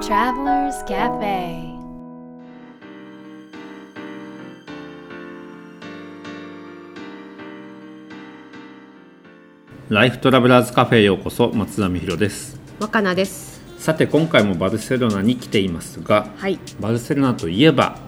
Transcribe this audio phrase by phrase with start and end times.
[0.00, 1.76] Travelers Cafe.
[9.88, 12.60] ライフトラベラーズカフェへようこそ松田美弘です。
[12.78, 13.60] 若菜です。
[13.78, 16.58] さて今回もバルセロナに来ていますがはい。
[16.78, 17.98] バルセロナといえば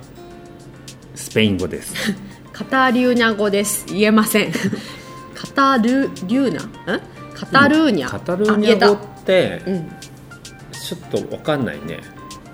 [1.15, 1.95] スペイン語です。
[2.53, 3.87] カタリューニャ語です。
[3.89, 4.53] 言えません。
[5.35, 6.53] カタルリュー
[6.87, 6.97] ナ？
[6.97, 7.01] ん
[7.35, 10.00] カタルーニャ、カタルーニャ語あって言え
[10.91, 12.01] ちょっと分かんないね。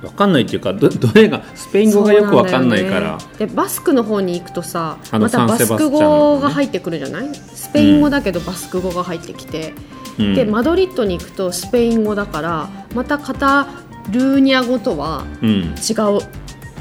[0.03, 3.17] 分かんないっていうかどどれがスペイン語がよく分かんないから。
[3.17, 3.25] ね。
[3.39, 7.35] でバスクの方に行くとさまたバスク語が入ってくるじゃない？
[7.35, 9.73] スペイン語だけどバスク語が入ってきて、
[10.19, 10.35] うん。
[10.35, 13.69] でマドリッドに行くとスペイン語だからまたカタ
[14.11, 15.49] ルーニャ語とはうん。
[15.49, 16.21] 違う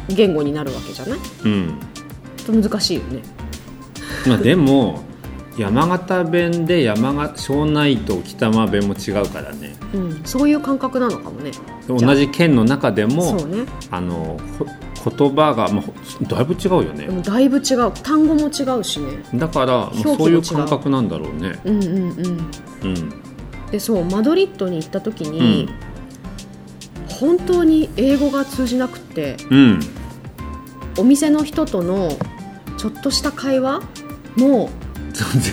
[0.10, 1.20] 言語になるわけじゃない？
[1.46, 1.80] うん。
[2.46, 3.22] と難しいよね。
[4.28, 5.04] まあでも
[5.58, 9.76] 山形弁で山形庄内と北間弁も違うからね。
[9.94, 11.52] うん、そういう感覚なのかもね。
[11.88, 13.66] 同じ県の中でもそうね。
[13.92, 14.66] あのほ
[15.10, 15.94] 言葉が、まあ、ほ
[16.26, 17.08] だいぶ違うよね。
[17.22, 17.92] だいぶ違う。
[17.92, 19.24] 単語も違うしね。
[19.36, 21.60] だから、まあ、そういう感覚なんだろうね。
[21.64, 22.52] うんうんうん。
[22.84, 23.10] うん。
[23.72, 25.70] でそうマドリッドに行った時うにん、
[27.10, 29.80] 本当に英語が通じなくってうん。
[30.98, 32.10] お店の人との
[32.78, 33.82] ちょっとした会話
[34.38, 34.85] も全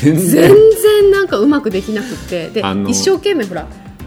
[0.03, 0.51] 全然。
[0.51, 2.49] 然なんかうまくできなくって。
[2.51, 3.67] で一生懸命ほら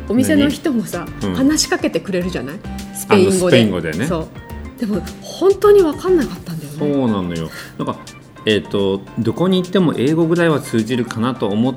[0.09, 1.35] お店の人もさ、うん。
[1.35, 2.59] 話しかけてくれるじゃない？
[2.93, 3.69] スペイン語で。
[3.69, 4.05] 語でね。
[4.07, 4.79] そう。
[4.79, 7.49] でも本当に分かんなかったんだよそうねなのよ。
[7.77, 7.97] なんか
[8.45, 11.75] えっ、とどこに行っても英語ぐらいは通じるかなと思っ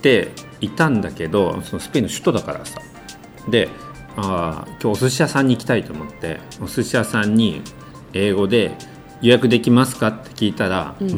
[0.00, 2.80] ていたんだけどそのスペインの首都だからさ。
[3.48, 3.68] で
[4.16, 7.62] あー今日お寿司屋さんに行きたいと思ってお寿司屋さんに
[8.14, 8.72] 英語で
[9.20, 10.08] 予約できますか？
[10.08, 11.08] って聞いたら、うん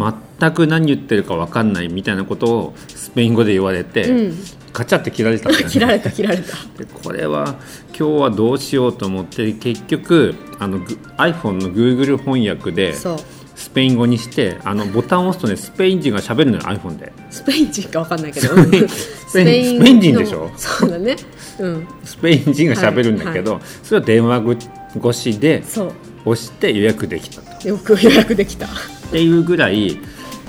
[0.40, 4.36] 全く何言ってるか分かんないみたいなことをスペイン語で言われて、うん。
[4.72, 6.42] カチャって切られたんだよね切られた切られた。
[6.78, 7.56] でこれは
[7.88, 17.12] 今日はどうしようと思って結局あのグ iPhone の Google 翻訳でスペイン語にしてあのボタンを押すとねスペイン人が喋るのよ iPhone で。
[17.30, 18.46] スペイン人か分かんないけど。
[18.46, 20.50] スペイン人でしょ？
[20.56, 21.16] そうだね。
[21.58, 21.88] うん。
[22.04, 24.56] スペイン人が喋るんだけど、それを電話
[24.96, 25.92] 越しでそう
[26.24, 27.68] 押して予約できたと。
[27.68, 28.66] よく予約できた。
[28.66, 28.68] っ
[29.10, 29.98] ていうぐらい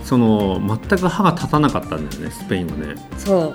[0.04, 3.54] その全く歯が立たなかったんだよねスペイン語ねそ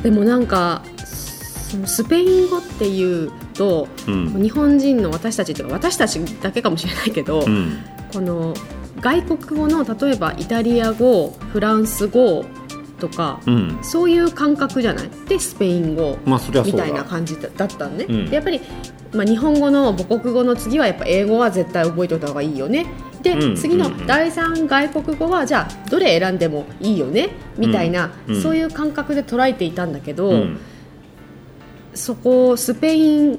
[0.00, 0.02] う。
[0.02, 4.42] でもなんかそのスペイン語っていうと、うん。
[4.42, 7.78] 日本人の私たちっていうか私たちだけかもしれないけど、うん。
[8.12, 8.54] この
[9.00, 12.44] 外国語の例えばイタリア語フランス語
[13.02, 13.78] とか、うん。
[13.82, 15.10] そういう感覚じゃない？
[15.28, 18.26] でスペイン語みたいな感じだだったのね、うん。
[18.30, 18.60] でやっぱり、
[19.12, 22.86] まあ、日本語の母国語の次はやっぱ英語は絶対覚えておいた方がいいよね。
[23.22, 27.30] で、うん次の第三外国語はじゃあどれ選んでもいいよね？
[27.58, 30.58] みたいな、そういう感覚で捉えていたんだけど、うん。
[31.94, 33.38] そこスペイン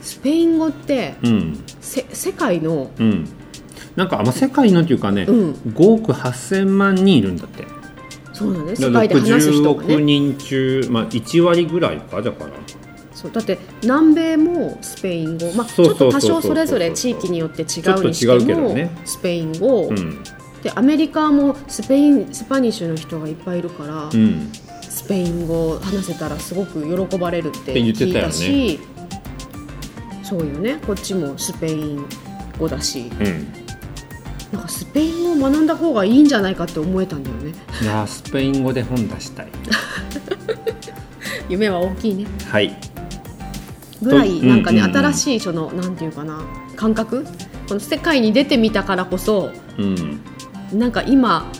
[0.00, 1.64] スペイン語ってうん。
[1.80, 3.28] せ世界のうん。
[3.96, 5.50] なんか、まあ、世界のっていうかね、うん。
[5.74, 7.64] 5億8000万人いるんだって
[8.40, 8.82] そうなんです。
[8.82, 9.94] 世界で話す60人がね。
[9.94, 12.50] 億人中、まあ、1割ぐらいかだから
[13.12, 18.90] そうだって南米もスペイン語、まあ、ちょっと多少それぞれ地域によって違うにしても、ね。
[19.04, 20.22] スペイン語、うん。
[20.62, 24.50] でアメリカもスペイン Spanish の人がいっぱいいるから、うん。
[24.80, 28.78] スペイン語話せたらすごく喜ばれるってって言って聞いたよね。
[30.22, 30.78] そうよね。
[30.86, 32.06] こっちもスペイン
[32.58, 33.10] 語だし。
[33.20, 33.69] うん
[34.52, 37.52] なんかスペイン語を学んだ方がいいんじゃないかって思えたんだよね。
[37.82, 39.48] いやースペイン語で本出したい。
[41.48, 42.26] 夢は大きいね。
[42.48, 42.76] はい。
[44.02, 45.06] ぐらいなんかね、うんうんうん。
[45.06, 46.42] 新しいそのなんていうかな
[46.74, 47.24] 感覚？
[47.68, 50.20] この世界に出てみたからこそうん。
[50.72, 51.50] なんか今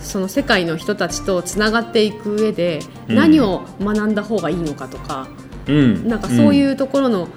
[0.00, 3.16] その世界の人たちとつながっていく上でうん。
[3.16, 5.28] 何を学んだ方がいいのかとか、
[5.68, 6.08] うん。
[6.08, 7.28] なんかそういううところの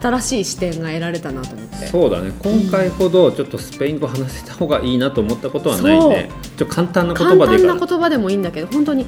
[0.00, 2.32] 新しい視点が得られたなと思って、そうだね。
[2.42, 6.30] 今回ほどちょっとスペイン語話せた方がいいなと思ったことはないね。
[6.56, 7.72] ちょっと簡単な言簡葉でいいから。
[7.74, 9.06] 単な言葉でもいいんだけど本当に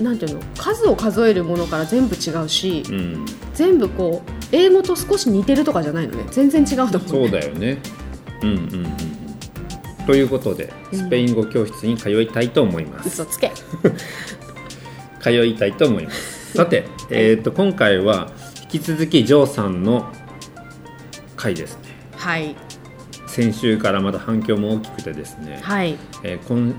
[0.00, 0.40] なんていうの？
[0.56, 3.26] 数を数えるものから全部違うし、うん。
[3.54, 6.24] 全部こう英語と少し似てるとかじゃないのね。
[6.30, 7.78] 全然違うと思うそうだよね。
[8.42, 10.06] うんうんうんうん。
[10.06, 13.52] ということでスペイン語教室に通いたいと思います、嘘つけ。
[15.20, 16.56] 通いたいと思います。
[16.56, 18.30] さて、えー、と今回は
[18.72, 20.10] 引き続きジョーさんの
[21.36, 21.90] 回ですね。
[22.16, 22.56] はい。
[23.26, 25.98] 先週からまだ反響も大きくてですね、はい。
[26.22, 26.74] えーこん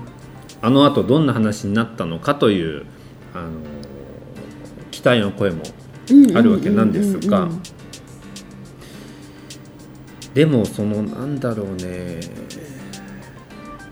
[0.60, 2.86] あのあとどんな話になったのかという、
[3.32, 3.54] あのー
[4.90, 5.62] 期待の声も
[6.34, 7.48] あるわけなんですが。
[10.32, 12.18] でもそのなんだろうね。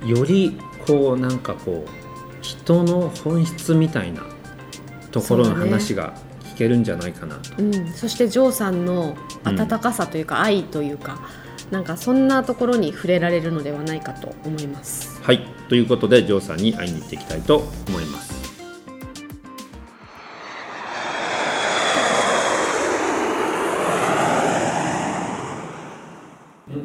[0.05, 0.59] より
[0.89, 1.91] こうなんかこう
[2.41, 4.23] 人の本質みたいな
[5.13, 6.15] ところの話が
[6.53, 7.63] 聞けるんじゃないかなと。
[7.63, 11.21] うん、そしてジョーさんの温かさというか、愛というか
[11.71, 15.21] なんかそんなところに触れられるのではないかと思います。
[15.23, 15.47] はい。
[15.69, 18.43] ということでジョーさんに会いに行っていきたいと思います。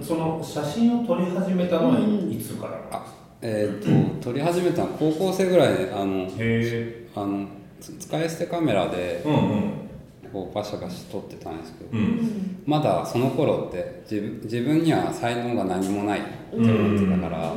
[0.01, 9.23] その写真を撮り始めたのはいつからあえー、と撮り始めたのは高校生ぐらいであのへあのつ使い捨てカメラでえ。
[9.25, 9.87] うんうん。
[10.31, 12.61] こうバシャバシャ撮ってたんですけど、うん。
[12.65, 17.53] まだその頃って自分自分には才能が何もないって思ってたから、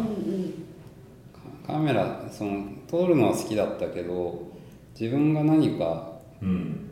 [1.67, 4.51] カカメラその撮るのは好きだったけど
[4.99, 6.13] 自分が何か
[6.43, 6.87] うん。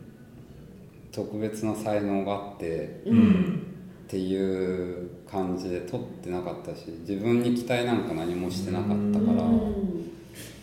[1.11, 3.63] 特別な才能があってうん。
[4.05, 9.43] っていう感じで撮ってなかったし自分に期待なんか何もしてなかったから、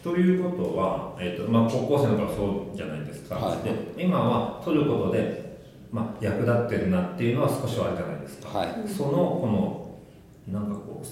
[0.06, 3.62] ということは、えーとまあ、高校生の頃そうじゃないですか、はい。
[3.64, 3.72] で
[4.04, 5.58] 今は撮ることで、
[5.90, 8.68] まあ、役立ってるなっていうのは少しはあるじゃないですか、はい。
[8.88, 9.98] そのこ
[10.48, 11.06] のなんかこう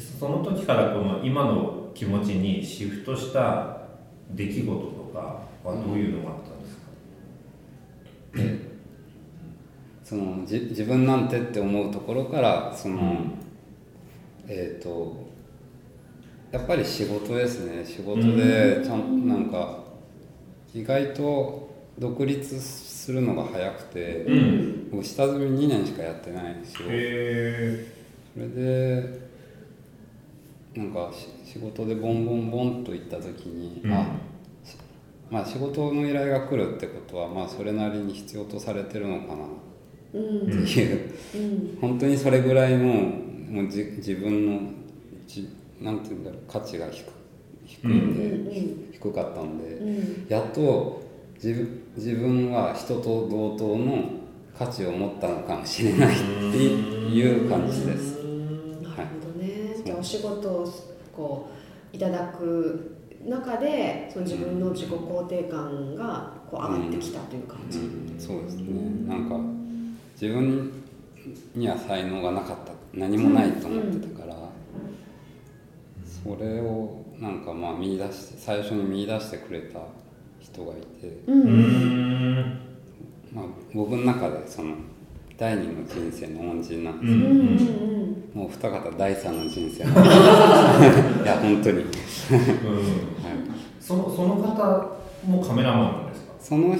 [0.00, 3.78] その時からこの今の気持ちにシフトした
[4.30, 4.72] 出来事と
[5.12, 6.76] かはどういうのがあったんです
[8.62, 8.68] か、
[10.04, 13.16] そのじ自分なんてって思うところからその、
[14.46, 15.26] えっ、と
[16.50, 17.84] やっぱり仕事ですね。
[17.84, 19.80] 仕事でちゃんなんか
[20.74, 21.68] 意外と
[21.98, 24.90] 独立するのが早くて、うん。
[24.90, 27.86] 僕下積み2年しかやってないんですよへ
[28.34, 29.28] それで
[30.74, 33.92] なんかし仕事でボンボンボンと行った時に、うん。
[33.92, 34.04] あ
[34.64, 34.76] し
[35.30, 39.44] まあ仕事の依頼が来るってことはまあそれなりに必要とされてるのかな。
[40.08, 44.70] っていう、本当にそれぐらいのもうじ自分の
[45.26, 45.46] じ
[45.80, 47.04] なんて言うんだろう価値が低
[47.64, 49.78] 低いんで、低かったんで、
[50.28, 51.02] やっと
[51.34, 54.04] 自分自分は人と同等の
[54.58, 56.24] 価値を持ったのかもしれないって
[56.56, 58.16] いう感じです。
[58.82, 60.72] なるほどね、じゃあお仕事を
[61.14, 61.50] こ
[61.92, 62.96] ういただく
[63.26, 68.14] 中でその自分の自己肯定感がこう上がってきたという感じ、うん。
[68.18, 69.06] そうですね。
[69.06, 69.38] なんか
[70.20, 70.72] 自分
[71.54, 72.72] には才能がなかった。
[72.94, 74.34] 何もないと思ってたから、
[76.24, 79.78] それをなんかまあ見出して最初に見出してくれた
[80.40, 82.60] 人がいて、えうん。
[83.32, 83.44] まあ、
[83.74, 84.74] 僕の中でその
[85.36, 89.86] 第二の人生の恩人なんでうす、んもう二方第三の人生 い
[91.26, 91.86] や本当に、はい、
[93.80, 96.32] そのその方もカメラマンなんですか？
[96.40, 96.74] その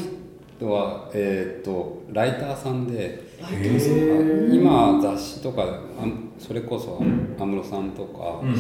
[0.58, 6.06] 人はえーっとライターさんでへ今雑誌とかあ
[6.38, 7.00] それこそ
[7.38, 8.54] 安室さんとか、うん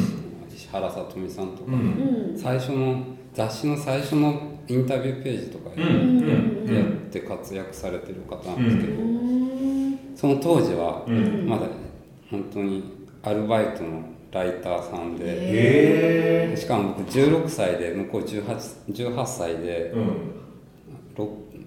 [0.58, 2.34] 石原さとみさんとか、うん。
[2.36, 5.82] 最初の雑誌の最初のインタビューページとかうん。
[6.68, 6.74] うん。
[6.74, 9.98] やって活躍されてる方なんですけど、うん。
[10.16, 11.48] その当時はうん。
[11.48, 11.66] まだ
[12.28, 12.82] 本当に
[13.22, 14.02] アルバイトの
[14.32, 18.44] ライターさんで、へしかも僕16歳で向こう 18,
[18.88, 19.94] 18歳で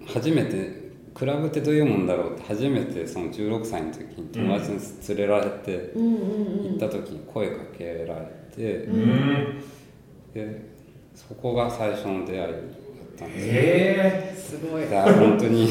[0.06, 4.78] 初めてクラブってどういうもんだろうって初めてその16歳の時に友達に
[5.08, 9.62] 連れられて行った時に声かけられて、うん。
[10.34, 10.72] で
[11.14, 12.50] そこが最初の出会いだっ
[13.18, 13.46] たんです。
[13.46, 14.86] よへすごい。
[14.86, 15.68] 本当に。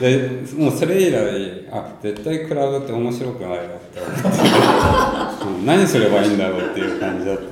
[0.00, 4.00] でもうそれ以来あ絶対クラブって面白くないなって。
[4.00, 7.42] 思ってうん何すればいいんだろうっていう感じだった。
[7.44, 7.50] ね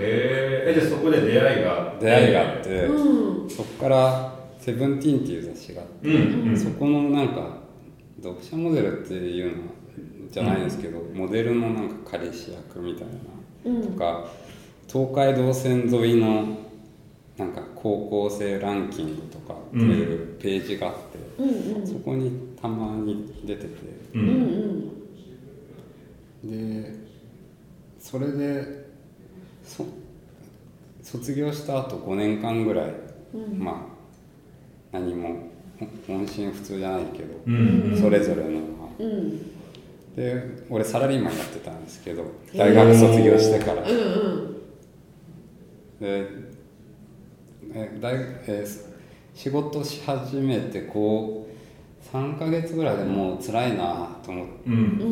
[0.00, 0.66] え。
[0.66, 1.94] へえでそこで出会いが？
[2.00, 3.50] 出会いがあって、うん。
[3.50, 7.58] そこから「セブンティーンっていう雑誌があってうんうんそこのなんか
[8.20, 9.62] 読者モデルっていうの
[10.30, 14.26] じゃないんですけど、モデルのなんか彼氏役みたいな、とか
[14.88, 16.56] 東海道線沿いの
[17.36, 21.86] なんか高校生ランキングとかっていうページがあって、うんうん。
[21.86, 23.68] そこにたまに出てて。
[24.14, 24.92] ううん
[26.44, 26.82] ん。
[26.82, 26.94] で
[27.98, 28.86] それで
[29.64, 29.84] そ
[31.02, 32.94] 卒業した後5年間ぐらい、
[33.54, 33.86] ま
[34.92, 35.50] あ何も
[36.06, 37.98] ほ音信不通じゃないけど、うん。
[38.00, 38.48] それぞれの
[38.98, 39.55] うんうん
[40.16, 42.24] で俺サラリーマンやってたんですけど
[42.56, 43.82] 大学卒業してから。
[43.82, 44.56] うんうん。
[46.00, 46.28] で
[47.74, 48.14] え大
[48.46, 48.96] えー
[49.36, 54.46] 仕事し始めてこう3ヶ月ぐらいでもう辛いなと思っ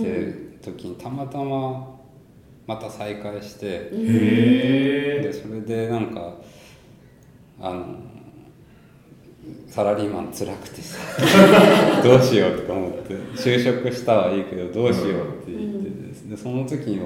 [0.01, 1.95] てる時にたまたま
[2.67, 6.39] また再会して、へえでそれでなんか
[7.61, 7.99] あの
[9.69, 10.99] サラリーマン辛くてさ。
[12.03, 13.15] どうしようとか思って。
[13.37, 17.01] 就職したはいいけどどうしようって言ってですでその時に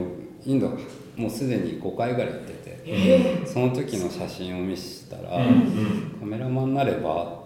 [0.44, 0.68] インド
[1.16, 2.58] もうすでに5回ぐらい行ってて。
[3.46, 7.42] その時の写真を見せたら、うんカメラマンになれば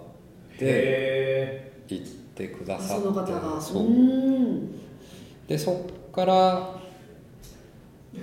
[0.55, 3.03] ってへ行ってくだあさって。
[3.03, 3.61] その方が。
[3.61, 3.83] そう。
[3.83, 4.69] うん。
[5.49, 6.83] でそっから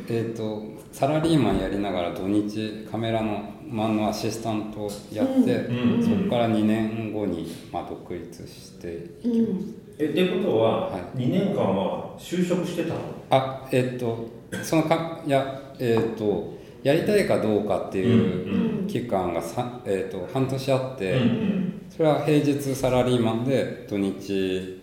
[0.08, 5.94] えー、とサラリーマンやりながら土日カメラのマンのアシスタントをやって、うん。
[5.94, 8.88] うんそこから2年後に、まあ、独立して
[9.24, 9.76] うん。
[9.98, 11.02] えってことは、はい。
[11.18, 13.00] 2年間は就職してたの？
[13.30, 14.28] あえっ、と
[14.64, 21.82] そのかいやえっ、とやりたいかどうかっていう期間がさ、えー、と半年あって、うんうん。
[21.90, 24.82] それは平日サラリーマンで土日、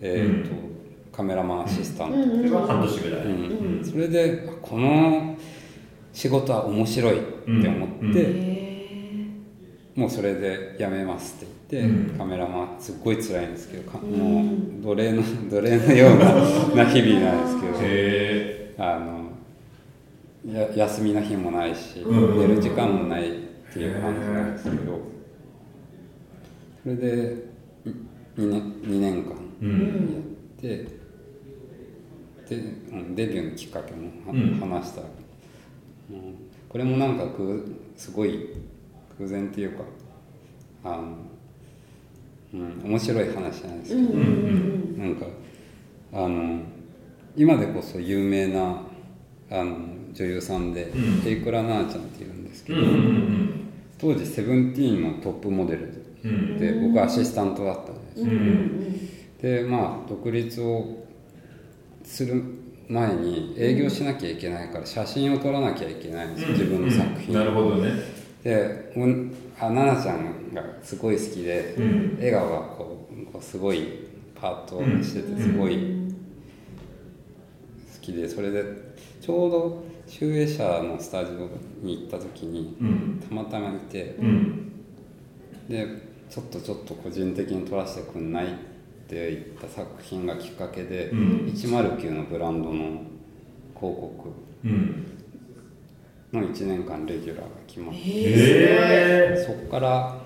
[0.00, 0.68] えーと
[1.18, 3.84] カメラマンアシスタント、それは半年ぐらい、うん。
[3.84, 5.36] それでこの
[6.18, 8.58] 仕事は面白いって思って、
[9.94, 12.18] もうそれで辞めますって言って、うん。
[12.18, 23.32] カメラマンすっごい辛いんですけどもう奴隷の 奴隷のようなな日々なんですけどへあのや休みの日もないし、うん寝る時間もないっ
[23.72, 25.00] ていう感じなんですけど
[26.82, 27.36] それで
[28.36, 29.36] 2年 ,2 年間
[30.64, 30.84] え
[32.48, 32.56] うえ
[32.96, 34.10] んでデビューのきっかけも
[34.58, 35.02] 話した、
[36.10, 36.34] うん。
[36.68, 38.50] これもなんかぐすごい
[39.18, 39.84] 偶然っていうか
[40.84, 41.16] あの、
[42.54, 45.26] うん、面白い話なんですけど、うんうんなんか
[46.12, 46.60] あの
[47.36, 48.82] 今でこそ有名な
[49.50, 49.76] あの
[50.12, 51.28] 女優さんで、うん。
[51.28, 52.80] エイクラナーちゃんっていうんですけど、
[53.98, 56.58] 当時セブンティーンのトップモデルうん。
[56.58, 58.98] で、僕アシスタントだったんで
[59.38, 61.06] すでまあ独立を
[62.02, 62.42] する
[62.88, 67.92] 前に営業しなきゃいけないから写真を撮らなきゃいけないんですよ、自分の作品、なるほどね。
[68.42, 72.16] で奈々ちゃんがすごい好きで、うん。
[72.16, 74.08] 笑顔がこうすごい
[74.40, 75.76] パーッとしててすごい
[77.94, 78.64] 好きでそれで
[79.20, 81.50] ちょうど集英社のスタジオ
[81.84, 83.22] に行った時にうん。
[83.28, 84.72] たまたまいてうん。
[85.68, 85.86] で
[86.30, 88.67] ちょっとちょっと個人的に撮らせてくんないって
[89.16, 91.52] 言った作品がきっかけで、うん。
[91.54, 93.02] 109のブランドの
[93.74, 94.28] 広告
[94.64, 95.18] うん。
[96.32, 98.02] の1年間レギュラーが決まってへ
[99.32, 100.18] えへそこから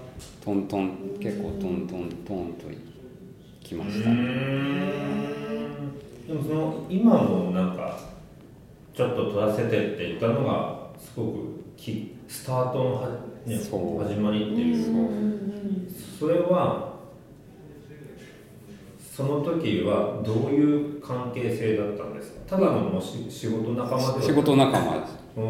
[0.44, 2.64] トントン結構トントントンと
[3.62, 4.12] きました、え
[6.26, 7.98] でもその今のなんか
[8.92, 13.08] ちょっと取らせてって言ったのがすごくきスタートのは、
[13.46, 14.02] ね、そう。
[14.02, 16.91] 始まりっていうそれは
[19.14, 22.56] その時はどういう関係性だったんですか？
[22.56, 25.18] ただのもうし仕事仲間で仕事仲間です。
[25.36, 25.44] うー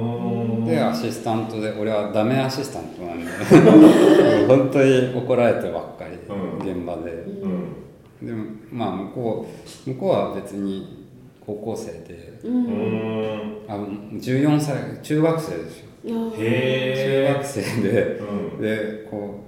[0.63, 0.65] ん。
[0.65, 3.27] でアシスタントで俺はダメアシスタントなんで
[4.49, 6.77] 本当に怒られてばっかり、うん。
[6.77, 7.13] 現場で。
[7.13, 8.27] うん。
[8.27, 9.47] でもまあ向こ
[9.87, 11.07] う向こうは別に
[11.47, 12.39] 高校生で。
[12.43, 13.59] ううん。
[13.69, 13.87] あの
[14.21, 15.87] 14歳中学生ですよ。
[16.05, 17.67] いや中へ学生で。
[17.85, 18.21] え
[18.57, 18.61] うん。
[18.61, 19.41] でこ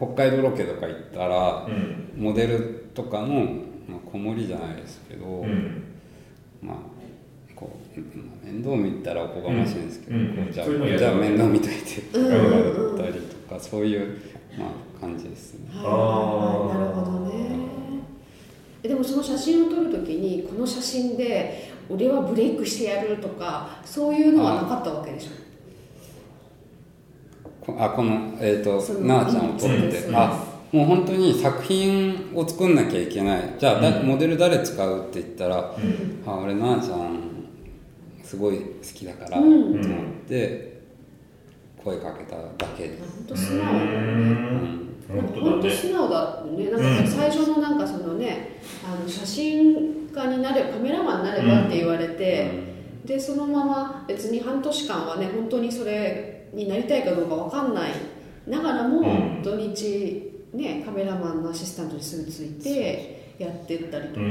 [0.00, 2.22] う北海道ロケとか行ったらうん。
[2.22, 3.44] モデルとかの、
[3.86, 5.84] まあ、子守じゃないですけど、うん。
[6.62, 6.76] まあ
[7.54, 10.50] こうまあ面倒見たらおこがましいんですけど、うん。
[10.50, 10.66] じゃあ
[10.98, 14.18] じゃあ面倒見といてったりとかそういう、
[14.58, 15.68] まあ、感じですね。
[15.74, 15.84] はい。
[15.84, 15.90] は
[16.74, 16.78] い。
[16.78, 17.34] なるほどね。
[18.82, 25.30] えでもその写真を撮るときにこの写真で俺はブレイクしてやるとかそういうのはなかったわけでしょ？
[27.64, 30.16] こあこの、えー、となあちゃんを撮って、うん。
[30.16, 33.54] あもう本当に作品を作んなきゃいけない。
[33.58, 34.06] じゃあ、だうん。
[34.06, 36.22] モデル誰使うって言ったら、うん。
[36.26, 37.20] あ俺なあちゃん
[38.22, 39.80] すごい好きだから、うん。
[39.80, 40.82] と思って
[41.82, 42.42] 声かけただ
[42.76, 42.96] けで。
[42.96, 43.86] す、本当素直だよね。
[43.88, 44.86] うん。
[45.08, 45.62] 本本当だね。
[45.62, 46.70] 当素直だね。
[46.70, 52.50] なんか最初のなんかそのねあの写真家になれカメラマンになればって言われて、
[53.04, 57.92] でそのまま別に半年間はね本当にそれになりたいかどうかわかんない。
[58.48, 59.42] ながらも、うん。
[59.42, 60.25] 土日
[60.56, 64.30] ねカメラマンのアシスタントにすぐついてやってったりとか、うんう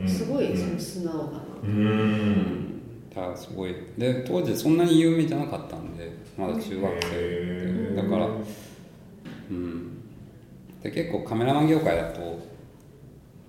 [0.00, 2.80] うんすごいそうんの素直だな、うん。
[3.10, 3.74] だからすごい。
[3.96, 8.28] で当時そんなに有名じゃなかったんでまだ中学生だから
[9.50, 10.02] うん。
[10.82, 12.20] で結構カメラマン業界だと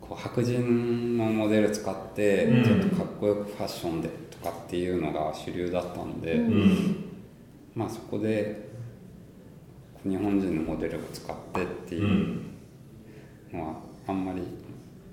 [0.01, 2.63] こう白人のモデル使ってうん。
[2.63, 7.05] ちょっとかっこよくファッションでとかっていうのが主流だったんで、うんうん。
[7.75, 8.68] まあそこで
[10.07, 12.41] 日本人のモデルを使ってってういうん
[13.53, 13.75] のは
[14.07, 14.41] あんまり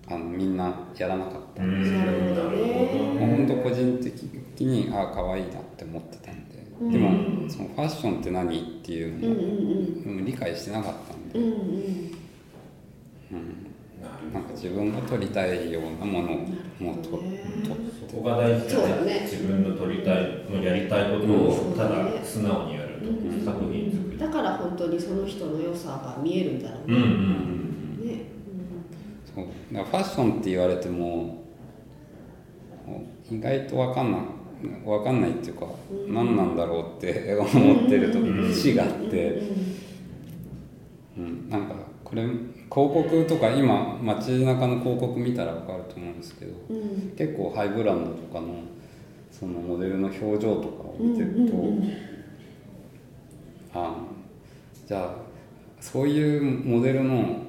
[0.08, 3.26] あのみんなやらなかったんで、なるほどね。
[3.26, 6.92] もう本当個人的にああ可愛いなって思ってたんで、うん。
[6.92, 10.24] でもそのファッションって何っていううんのうんも、うん。
[10.24, 11.58] 理解してなかったんで、うんうんうん。
[13.32, 13.65] うん
[14.32, 16.36] なんか自分が撮りたいようなものを
[16.78, 19.04] もう撮ね撮そこが大事だそうだね。
[19.04, 24.18] ね自分の取りたいのやりたいことをただ素直にやると、うん作品作り。
[24.18, 27.66] だから本当にその人の良さが見えるんだろうね、うんうん
[29.34, 29.74] そう。
[29.74, 31.44] だからファッションって言われても
[33.30, 34.20] 意外と分かんない
[34.84, 35.66] 分かんないっていうか、
[36.08, 39.42] 何なんだろうって 思ってると節があって、
[41.16, 47.14] うん、なんかこれ広告とか今街中の広告見たら分かると思うんですけど、うん。
[47.16, 48.62] 結構ハイブランドとかの
[49.30, 51.52] そのモデルの表情とかを見てると、
[53.74, 53.96] あ
[54.86, 55.10] じゃあ
[55.80, 57.42] そういうモデルの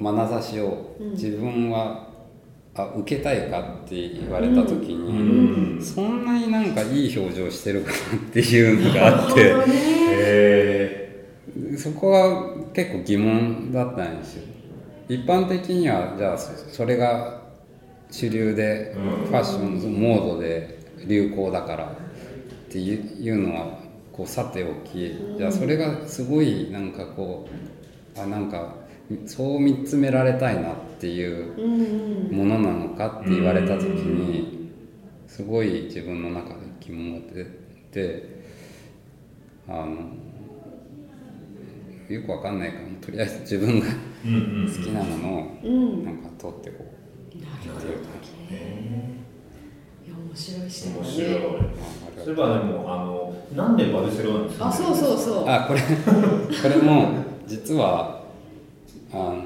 [0.00, 2.10] 眼差しを自分は、
[2.74, 9.54] あ受けたいかって言われた時に、そんなになんかいい表情してるかなっていうのがあって。
[10.14, 10.81] へ
[11.76, 14.42] そこは結構疑問だったんですよ。
[15.08, 17.42] 一般的にはじゃあそそれが
[18.10, 21.88] 主流でファッションモードで流行だからっ
[22.70, 23.78] ていうのは
[24.12, 27.48] こうさておきじゃあそれがすごいなんかこ
[28.16, 28.74] うあなんか
[29.26, 34.70] そう見つめられたいなっていうものなのかって言われた時に
[35.26, 37.44] すごい自分の中で疑問が出
[37.90, 38.42] て
[39.68, 39.96] あの
[42.12, 43.92] よくわかんないからとりあえず自分が好
[44.82, 46.04] きなものをうん。
[46.04, 47.38] なんか取ってこう。
[47.38, 47.86] なるほど
[48.54, 49.22] ね。
[50.06, 51.30] いや面白い視点だ面白い。
[51.30, 51.38] ね
[52.18, 55.48] あそういえばでもあのなんでバルセロナにあそうそうそう。
[55.48, 57.08] あこれ これも
[57.46, 58.22] 実は
[59.12, 59.44] あの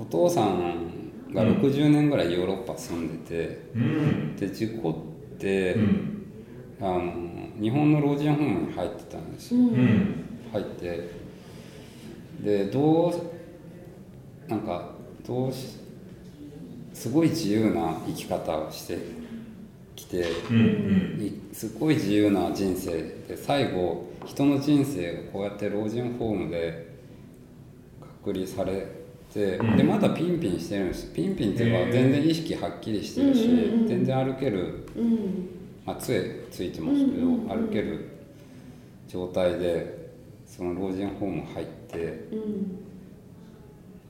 [0.00, 0.90] お父さん
[1.32, 4.36] が60年ぐらいヨーロッパ住んでて、うん。
[4.36, 4.90] で事故
[5.34, 6.16] って、うん。
[6.80, 7.29] あの
[7.60, 10.24] 日本の老人ホームに入ってたんですよ、うん。
[10.52, 11.10] 入って
[12.42, 14.90] でどうなんか
[15.26, 15.76] どうし
[16.94, 18.98] すごい自由な生き方をして
[19.94, 20.60] きて、うんう
[21.18, 21.22] ん。
[21.22, 22.92] いすごい自由な人生
[23.28, 26.96] で最後人の人生をこうやって老人ホームで
[28.24, 28.86] 隔離され
[29.32, 29.76] て、うん。
[29.76, 31.12] でまだピンピンしてるんです。
[31.12, 33.48] ピンピンっていうか全然意識はっきりしてるし、
[33.86, 38.08] 全然歩ける、うんまあ、杖ついてますけど、歩ける
[39.08, 40.00] 状態で
[40.46, 42.76] その老人ホーム入ってうん。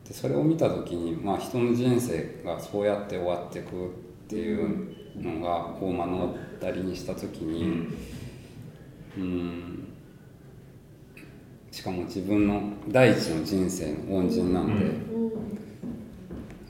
[0.04, 3.90] でそれを見た時に、まあ、人の人生がそうやって終わっていくっ
[4.28, 7.88] ていうのがこう目の当たりにした時に
[9.16, 9.86] うん。
[11.70, 15.32] しかも自分の第一の人生の恩人なんで、うん。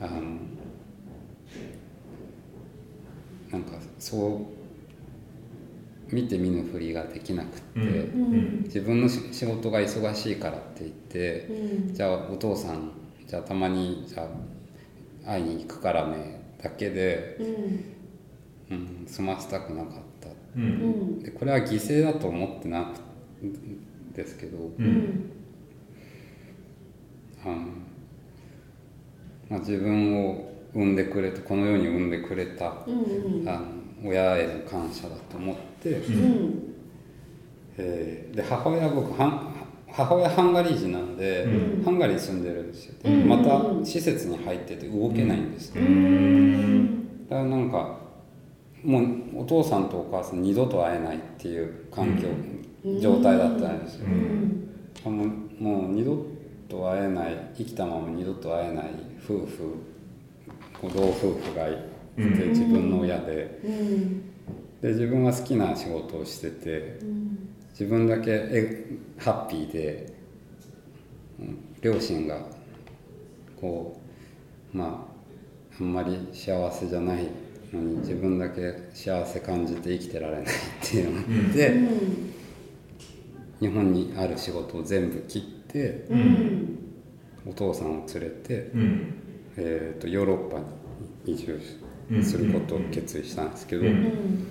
[0.01, 0.21] あの
[3.51, 4.60] なんかそう
[6.13, 7.85] 見て見ぬふりができなくって、うん。
[7.85, 8.63] うん。
[8.65, 11.47] 自分のし仕事が忙しいからって言って、
[11.89, 11.95] うん。
[11.95, 12.91] じゃあお父さん
[13.27, 14.29] じゃあたまにじゃ
[15.25, 17.37] あ会いに行くからねだけで、
[18.71, 18.77] うん。
[18.77, 20.29] うん、済ませたくなかった。
[20.29, 20.63] ううん。
[21.19, 22.93] んでこれは犠牲だと思ってな
[23.41, 24.87] くんですけど、ううん。
[24.87, 25.31] ん
[27.45, 27.55] あの
[29.49, 33.49] まあ、自分を産んでくれてこの世に産んでくれた、うん。
[33.49, 36.75] あの親への感謝だと思って、うん。
[37.79, 41.85] えーで母親僕母親ハンガリー人なので、うん。
[41.85, 43.29] ハンガリーに住んでるんですよ、うん。
[43.29, 47.27] また施設に入ってて動けないんです、うーん。
[47.29, 48.01] だからなんか
[48.83, 52.29] もうお父さんとお母さん二度と会えないっていう環境、
[53.01, 54.07] 状態だったんですよ、
[55.07, 56.27] うもう二度
[56.69, 58.91] と会えない生きたまま二度と会えない
[59.23, 59.75] 夫婦
[60.81, 62.49] こう老夫婦がいてうん。
[62.51, 63.61] 自分の親で。
[63.65, 64.31] うん。
[64.81, 66.99] で自分は好きな仕事をしてて
[67.73, 68.87] 自分だけえ
[69.19, 70.13] ハッピーで、
[71.39, 72.43] うん両親が
[73.59, 73.99] こ
[74.75, 75.07] うま
[75.79, 77.27] ああんまり幸せじゃない
[77.73, 80.47] のに自分だけ幸せ感じて生きてられないっ
[80.83, 81.75] ていうのがあって、
[83.61, 85.43] 日本にある仕事を全部切っ
[85.73, 86.79] てうん。
[87.47, 89.15] お父さんを連れて、うん。
[89.57, 91.59] えー、とヨーロッパに移住
[92.23, 94.47] することを決意したんですけど、うん。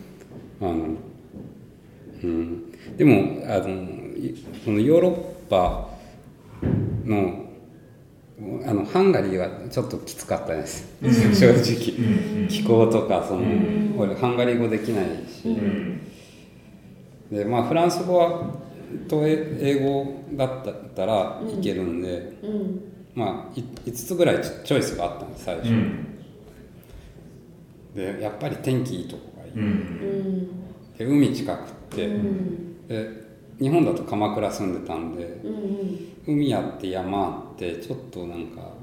[0.61, 0.95] あの
[2.23, 3.69] うん、でもあの
[4.17, 5.13] いこのヨーロッ
[5.49, 5.89] パ
[7.05, 7.45] の
[8.65, 10.85] あのハンガリーはちょっときつかったです、
[11.35, 13.43] 正直、気候とかその、
[13.97, 16.01] 俺ハンガリー語できないし、うん。
[17.29, 18.53] でまあフランス語は
[19.09, 22.81] とえ英語だったらいけるんで、うん。
[23.13, 26.08] まあい5つぐらいチチョイスがあったんです最初、うん
[27.95, 29.61] でやっぱり天気いいとこがいい、うん。
[29.61, 30.97] うん。
[30.97, 32.87] で海近くって、うん。
[32.87, 38.73] で日本だと鎌倉住んでたんでうん海あって山あってちょっとなんか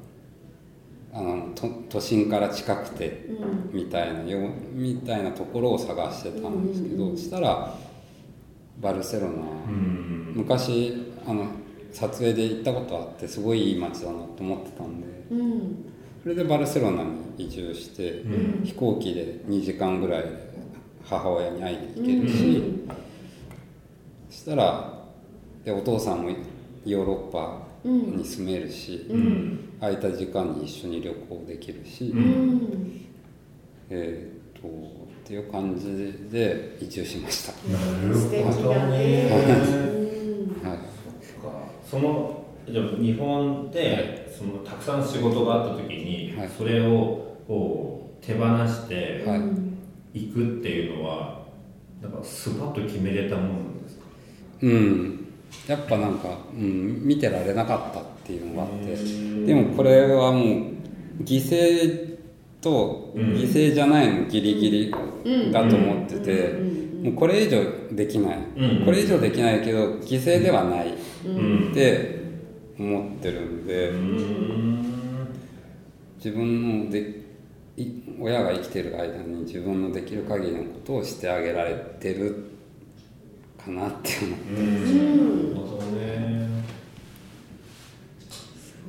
[1.13, 3.27] あのと都心から近くて
[3.73, 3.79] うん。
[3.79, 7.75] みたいなよみたいなところを探してたんですけど、したら
[8.81, 9.35] バルセロナ、う
[9.71, 10.33] ん。
[10.37, 11.47] 昔あの
[11.93, 15.93] 撮影で行ったことあってすごいいい街だなと思ってたんでうん
[16.27, 18.21] それでバルセロナに移住して、
[18.65, 20.25] 飛行機で2時間ぐらい
[21.05, 22.63] 母親に会いに行けるし、
[24.29, 25.05] そしたら
[25.65, 26.31] でお父さんも
[26.85, 29.07] ヨーロッパに住めるし、
[29.79, 33.07] 空いた時間に一緒に旅行できるし、うん。
[33.89, 34.71] えーっとっ
[35.25, 39.29] ていう感じで移住しました、素敵だね。
[40.65, 40.69] うん。
[40.69, 40.79] はい、
[41.89, 42.36] その
[42.69, 46.49] じゃあ日本でそのたくさん仕事があった時に、はい。
[46.49, 49.41] それをこう手放してはい。
[50.15, 51.43] 行くっていうのは
[52.01, 54.05] なんかスパッと決めれたもんですか？
[54.63, 55.27] うん。
[55.69, 58.97] やっぱなんか、うん、見てられなかったっていうのがあって。
[59.47, 60.45] でもこれはもう
[61.23, 62.17] 犠牲
[62.63, 64.95] と犠牲じゃないのギリギリ
[65.53, 66.59] だと思ってて
[67.03, 67.63] もうこれ以上
[67.95, 68.85] できない、うん。
[68.87, 70.95] これ以上できないけど犠牲ではない。
[71.27, 71.71] うん。
[71.73, 72.16] って
[72.79, 74.97] 思ってるんで、うん
[76.17, 77.27] 自分ので
[77.77, 82.51] い親が生きてる間に自分のできる限りのことをしてあげられてる
[83.63, 85.17] かなって思って。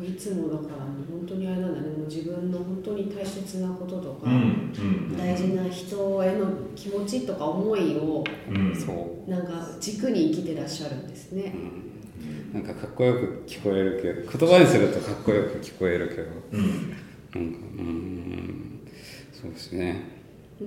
[0.04, 1.88] いいつもだから本当にあれなんだね。
[1.88, 4.82] もう自分の本当に大切なこととか、うんう
[5.14, 5.18] ん。
[5.18, 8.74] 大事な人への気持ちとか思いをうん。
[9.28, 11.54] なんか軸に生きてらっしゃるんですね。
[12.54, 16.24] なんかかっこよく聞こえるけど言葉にするとかっこよく聞こえるけど。
[16.52, 16.90] うん。
[16.90, 18.82] なんかうーん。
[19.34, 20.18] そうですね。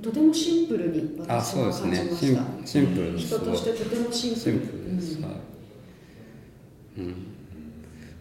[0.03, 2.09] とてもシンプルにあ私はそうですね。
[2.11, 2.67] 感じました。
[2.67, 4.41] シンシンプルです人としてとてもシンプル。
[4.41, 5.33] シンプルです、はい。
[6.99, 7.15] うん、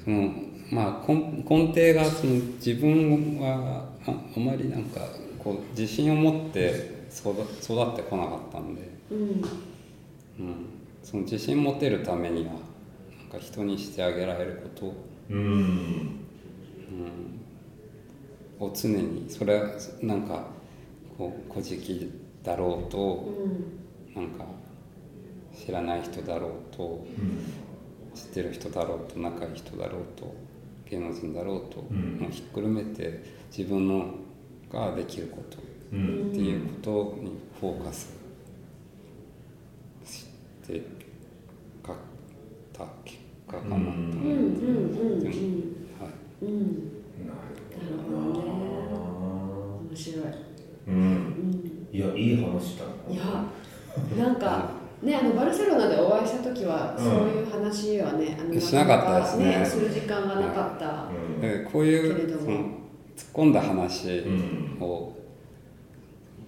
[0.04, 0.34] その
[0.72, 5.02] まあ根根底がその自分はああまりなんか
[5.38, 9.18] こう自信を持って育育ってこなかったんで、うん。
[9.18, 10.56] うん、
[11.04, 12.54] その自信持てるためには
[13.30, 14.94] か人にしてあげられること。
[15.30, 16.20] うん。
[18.60, 19.70] を常にそれは
[20.02, 20.48] なんか
[21.18, 22.12] こう古事記
[22.44, 23.30] だろうと
[24.16, 24.22] うん。
[24.22, 24.46] なんか
[25.56, 27.06] 知らない人だろうと
[28.14, 30.36] 知ってる人だろうと仲いい人だろうと
[30.90, 32.18] 芸能人だろうと、うん。
[32.20, 33.24] もうひっくるめて
[33.56, 34.14] 自分の
[34.72, 35.62] ができることっ
[35.94, 36.32] うん。
[36.32, 38.14] ていうことにフォーカス
[40.06, 40.26] し
[40.68, 40.82] て
[41.86, 41.94] 書
[42.80, 43.70] いた結果かな。
[43.70, 45.22] と思って、うんうんうん。
[45.22, 45.26] うん。
[45.26, 46.46] はい。
[46.46, 46.58] うん。
[47.26, 48.50] なるほどね。
[49.90, 50.26] 面白い。
[50.88, 51.88] うん。
[51.92, 52.00] い。
[52.00, 53.24] やいい話だいや
[54.18, 54.70] なんか
[55.02, 59.66] ねあのバルセロナでお会いした時は、うんそういう話はねあのしなかったですね。
[59.66, 61.06] する時間がなかった。
[61.10, 61.42] うん。
[61.42, 62.66] でこういうその突っ
[63.34, 64.78] 込んだ話うん。
[64.82, 65.18] を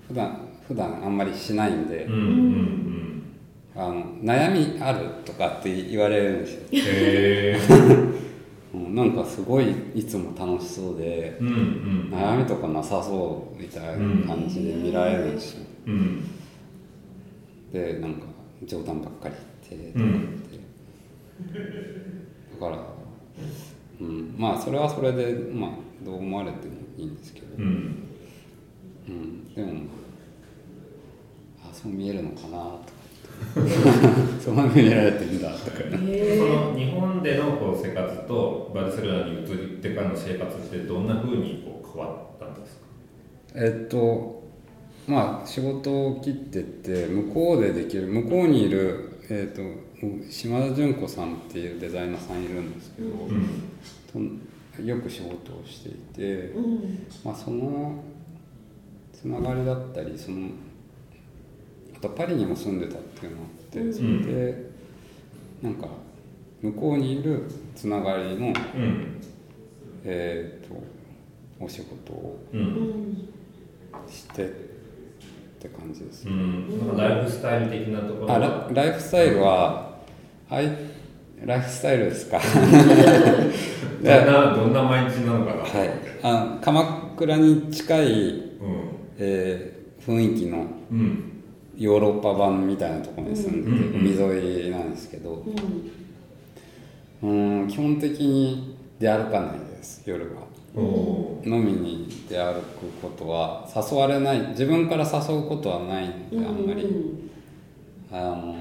[0.08, 2.91] 普段普段あんまりしないんで、うんうん
[3.76, 6.62] あの悩みあるとかって言われるんですよ、
[8.74, 8.82] うん。
[8.82, 12.14] へなんかすごいいつも楽しそうでうんうん。
[12.14, 16.24] 悩みとかなさそうみたいな感じで見られるんですよ、うん。
[17.72, 18.26] でなんか
[18.66, 19.36] 冗談ばっかり
[19.70, 20.22] 言ってとか言うん。
[20.22, 20.60] って、
[22.60, 22.78] だから、
[24.02, 25.72] うん、まあそれはそれで、まあ、
[26.04, 28.08] どう思われてもいいんですけど、うん。
[29.08, 29.86] うん、でも
[31.64, 33.01] あそう見えるのかなとか
[34.44, 42.86] そんなふうに見られてんだとかその日本でのこう生活とバルセロナに移ってからの生活ってどんなふうにこう変わったんですか？
[43.56, 44.42] えっと
[45.08, 49.62] まあ仕事を切ってって向こうでできる向こうにいる、えっと
[50.30, 53.10] 島田純子さんっていうデザイナーさんいるんですけど、
[54.78, 57.06] とよく仕事をしていて、うん。
[57.24, 58.04] まあ、その
[59.14, 60.50] つながりだったりそのあ
[62.02, 63.94] とパリにも住んでたっていうのがあって、うん。
[63.94, 64.72] それで
[65.62, 65.88] なんか
[66.62, 67.44] 向こうにいる
[67.76, 68.54] つながりの、うん。
[70.04, 70.76] えー、と
[71.64, 72.64] お仕事をううん。
[72.64, 73.28] ん
[74.10, 74.48] してっ
[75.60, 76.98] て感じです、うん。
[76.98, 79.98] ライフスタイル的なところあはラライフスタイルは
[80.50, 80.70] あい
[81.46, 82.40] ライフスタイルですか？
[84.02, 85.62] どんなどんな毎日なのかな？
[85.62, 85.90] はい。
[86.24, 88.52] あ鎌倉に近い、うん。
[89.20, 91.41] えー雰囲気のうん
[91.82, 94.02] ヨーロッパ版みたいなところに住んでて、うん。
[94.02, 95.44] 海沿いなんですけど。
[97.22, 97.62] うん。
[97.62, 100.44] うん基本的に出歩かないです夜は。
[101.44, 104.50] 飲みに出歩くことは誘われない。
[104.50, 107.30] 自分から誘うことはないのであんまり、
[108.12, 108.56] あの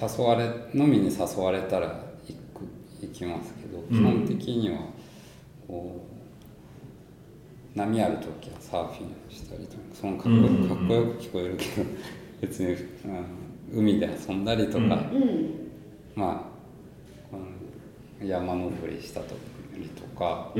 [0.00, 1.86] 誘われ飲みに誘われたら
[2.26, 2.68] 行く
[3.00, 3.88] 行きますけど、うん。
[3.88, 4.80] 基本的には
[5.66, 6.07] こう
[7.74, 11.86] 波ある時はサーフィンしたりとかそのかっこ,、うんうんうんかっこよく聞こえるけど
[12.40, 13.24] 別にあの
[13.72, 14.86] 海で遊んだりとか、うん。
[14.86, 14.94] う
[16.14, 16.58] まあ
[17.30, 19.26] この山登りしたり
[19.90, 20.52] とか、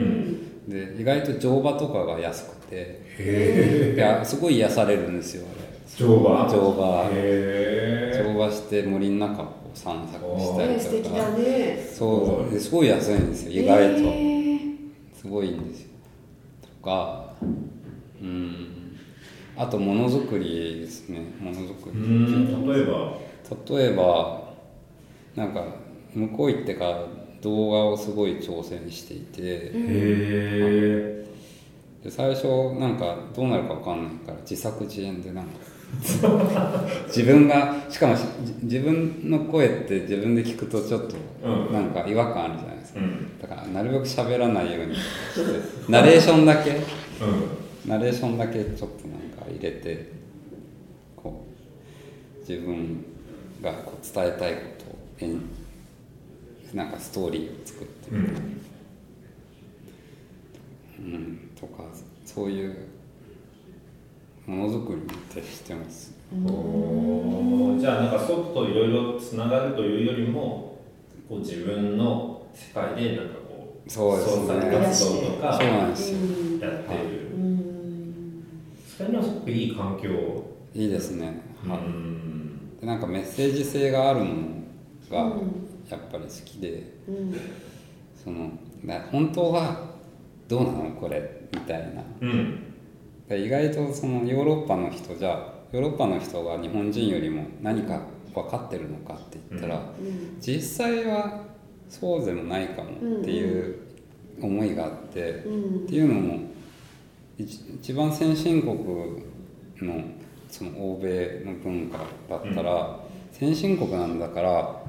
[0.68, 5.68] で意外と乗馬とかが安くていやすごい癒されるんですよあれ。
[5.96, 6.48] 乗馬？
[6.48, 7.08] 乗馬。
[7.10, 11.30] へ乗馬して森の中を散策したねりとか。
[11.30, 11.90] ね。
[11.92, 14.02] そうですごい安いんですよ意外と、
[15.18, 15.87] すごいんですよ。
[15.87, 15.87] と
[16.82, 17.34] か
[18.22, 18.66] うん。
[19.56, 22.66] あとものづくりですねものづくうりん。
[22.72, 23.18] 例えば？
[23.76, 24.48] 例えば
[25.34, 25.64] なんか
[26.14, 27.04] 向こう行ってから
[27.40, 31.26] 動画をすごい挑戦していて、へえ
[32.04, 32.46] で最初
[32.78, 35.50] なんかどうなるか分かんないから自作自演でなんか。
[37.08, 38.20] 自分がしかもし
[38.62, 41.72] 自分の声って自分で聞くとちょっとうん。
[41.72, 42.77] なんか違和感あるじゃないですか、うん
[43.40, 44.94] だからなるべく喋らないように。
[44.94, 45.00] し
[45.86, 46.70] てナレーションだけ。
[46.70, 46.80] うん。
[47.88, 50.12] ナレーションだけちょっとなんか入れて
[51.16, 51.44] こ
[52.36, 53.04] う自分
[53.62, 55.40] がこう伝えたいことを演
[56.74, 58.10] なんかストーリーを作って。
[58.10, 58.58] うん。
[61.00, 61.84] うん、とか
[62.24, 62.76] そういう
[64.46, 66.14] ものづくりに徹してます。
[66.32, 67.80] おー。
[67.80, 70.78] じゃあなんか外といろいろつながるというよりも
[71.28, 74.46] こう自分の世界でなんかこうそうですね。
[74.46, 76.18] 創作活動とかそうなんですよ。
[76.60, 77.28] やってる。
[77.34, 78.44] うん
[78.96, 80.08] それにはすごくいい環境
[80.74, 84.32] いいですね、うはいんでなんかメッセージ性があるもの
[85.10, 87.34] がうんやっぱり好きで、うん
[88.22, 88.50] その
[88.82, 89.88] な本当は
[90.48, 92.02] どうなのこれみたいな。
[92.20, 92.64] うん。
[93.28, 98.00] で意外とそのヨーロッパの人じゃヨーロッパの人が日本人よりも何か
[98.34, 100.36] 分かってるのかって言ったら、うん。
[100.40, 101.44] 実際は
[101.88, 103.76] そうでもないかもっていう
[104.40, 105.84] 思いがあって、うん。
[105.84, 106.40] っていうのも
[107.38, 108.76] 一一番先進国
[109.80, 110.02] の
[110.50, 111.98] その欧米の文化
[112.28, 113.00] だったら、
[113.32, 114.82] 先進国なんだから、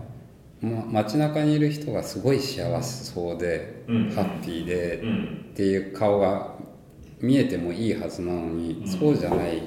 [0.61, 4.09] ま、街中にいる人がすごい幸せそうで、うん。
[4.11, 5.45] ハッピーで、うん。
[5.51, 6.55] っていう顔が
[7.19, 9.61] 見えてもいいはずなのに、そうじゃない。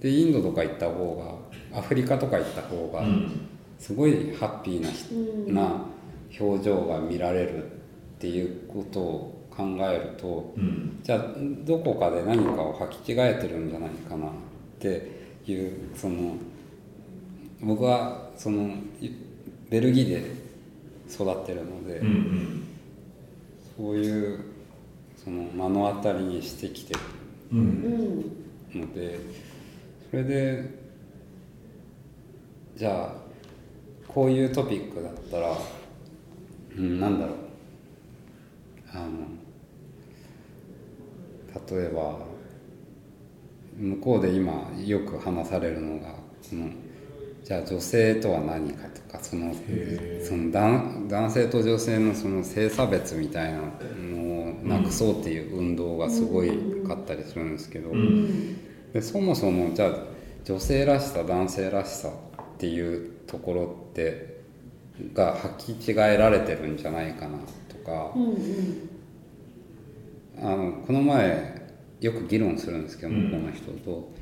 [0.00, 1.40] でインドとか行った方
[1.72, 3.48] がアフリカとか行った方が、うん
[3.84, 5.18] すごいハッピーな人、う
[5.50, 5.54] ん。
[5.54, 5.84] な
[6.40, 7.68] 表情が見られるっ
[8.18, 11.00] ていうことを考えると、うん。
[11.02, 11.34] じゃあ
[11.66, 14.30] どこかで何かを履き違えてるんじゃないかなっ
[14.78, 16.36] ていうその
[17.60, 19.10] 僕はそのい
[19.68, 20.32] ベルギーで
[21.10, 22.64] 育ってるので、うんうん。
[23.76, 24.40] そういう
[25.22, 27.00] その目の当たりにしてきてる
[27.52, 27.58] うん。
[28.74, 28.80] うん。
[28.80, 29.18] ので
[30.10, 30.70] それで
[32.78, 33.23] じゃあ
[34.14, 35.56] こういうトピックだったら、
[36.76, 37.36] うん、なんだろう。
[38.92, 39.34] あの
[41.76, 42.16] 例えば
[43.76, 46.68] 向こうで今よく話されるのがその
[47.42, 53.62] じゃあ女性とは何かとかそのへその男男性と女性のその性差別みたいな
[53.98, 56.52] のをなくそうっていう運動がすごい
[56.86, 58.92] かったりするんですけど、ん。
[58.92, 59.90] でそもそもじゃあ
[60.44, 62.12] 女性らしさ男性らしさっ
[62.58, 64.42] ていうところって
[65.12, 68.90] が履き違えられてるんじゃないかなとかう、んうん。
[70.40, 71.62] あのこの前
[72.00, 73.30] よく議論するんですけどうん。
[73.30, 74.12] 向こうの人と、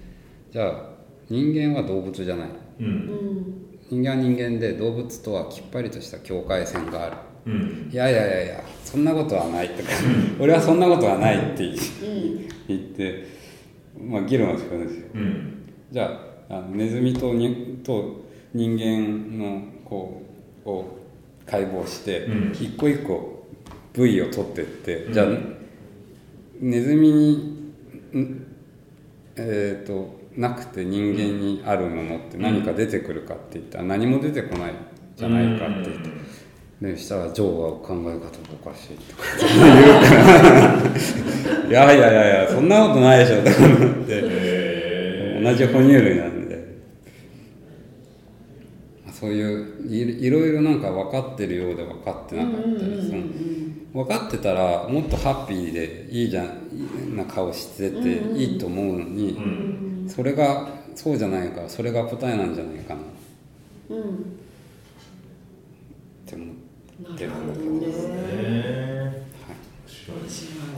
[0.50, 0.92] じゃあ
[1.28, 2.48] 人間は動物じゃない。
[2.80, 2.86] うん。
[2.86, 7.16] うん人間は人間で動物とはきっぱりとした境界線がある。
[7.44, 7.90] うん。
[7.92, 9.90] いやいやいやいやそんなことはないとか
[10.40, 11.76] 俺はそんなことはないって言
[12.68, 13.26] 言って、
[14.00, 15.06] まあ、議論をするんですよ。
[15.14, 15.74] うん。
[15.90, 18.21] じゃあネズミとにと
[18.54, 20.22] 人間のこ
[20.64, 20.98] うを
[21.46, 22.52] 解剖して、うん。
[22.52, 23.46] 一個一個
[23.92, 25.12] 部位を取ってって、うん。
[25.12, 25.26] じゃあ
[26.60, 27.34] ネズミに
[28.14, 28.46] ん
[29.36, 34.72] えっ、となくて人間にあるものって何か出てくるかって言ったら何も出てこない
[35.16, 36.32] じゃないかって言って。
[36.82, 38.28] でしたらジョーは考え方が
[38.60, 40.12] おかしいとか言うか
[41.62, 46.41] らいやいやいやいやそんなことないでしょと思ってへ同じ哺乳類なんで
[49.22, 52.74] そういういいろいろなんか分かってるようで分かってなかったり
[53.06, 54.04] その。
[54.04, 56.48] 分かってたらもっとハッピーでいいじゃんい
[57.12, 57.98] いな顔してて
[58.36, 63.00] いいと思うのに、うんそれがそうじゃないからそれが答えなんじゃないかな。
[63.00, 63.04] っ
[63.90, 64.00] うん。
[66.26, 67.62] て思ってるなるほど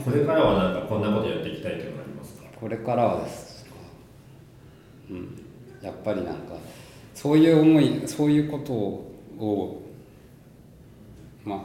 [0.05, 2.43] これからはなんかこんなことやっていきたいというのがありますか？
[2.59, 3.71] これからはですか、
[5.09, 5.43] うん、
[5.81, 6.55] やっぱりなんか
[7.15, 9.81] そういう思いそういうことを
[11.43, 11.59] まあ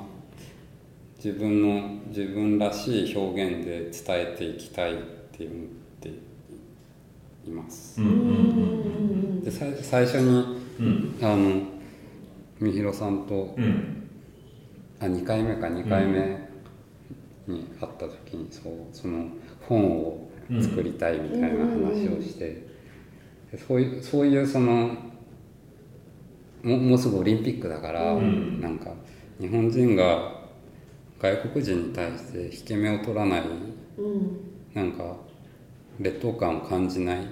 [1.16, 5.66] 自分の自分らしい表現で伝えていきたいって思っ
[6.00, 6.08] て
[7.46, 8.00] います。
[8.00, 10.28] うんうんでさ最初に
[10.78, 11.14] うん。
[11.20, 11.62] うんあの
[12.60, 14.08] みひろさんとうん。
[15.00, 16.48] あ2回目か2回目
[17.46, 19.28] に会った時にそうその
[19.66, 22.66] 本を作りたいみたいな話をして、
[23.50, 25.09] でそういうそういうその
[26.62, 28.60] ももうすぐオリンピックだから、ん。
[28.60, 28.92] なんか
[29.40, 30.40] 日本人が
[31.20, 33.42] 外国人に対して引け目を取らない
[33.98, 34.40] うん。
[34.74, 35.16] なんか
[35.98, 37.24] 劣等感を感じない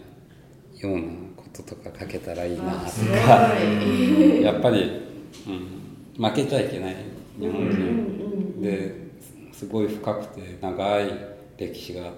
[0.79, 1.03] ような
[1.37, 2.91] こととか書けたらいいなと
[3.27, 4.43] かい。
[4.43, 5.03] やっぱり、
[5.47, 6.97] うん、負けちゃいけない
[7.39, 9.09] 日本うん人で
[9.53, 11.11] すごい深くて長い
[11.57, 12.11] 歴史が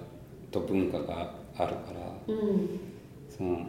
[0.50, 1.92] と文化があるか
[2.28, 2.80] らうん。
[3.28, 3.66] その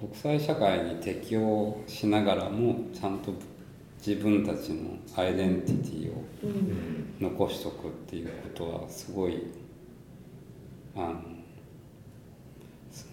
[0.00, 3.32] 国際社会に適応しながらもちゃんと
[4.06, 7.14] 自分たちのアイデンティティをうん。
[7.18, 9.42] 残しとくっていうことはすごい
[10.94, 11.20] あの
[12.92, 13.06] そ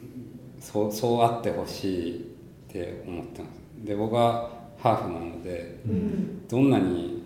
[0.60, 3.86] そうそうあってほしいって思ってます。
[3.86, 6.48] で僕はハーフなのでうん。
[6.48, 7.24] どんなに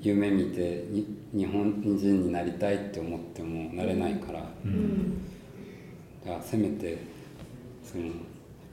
[0.00, 5.24] 夢見てに日本人になりたいって思ってもなれないからうん。
[6.24, 6.98] だからせめて
[7.82, 8.04] その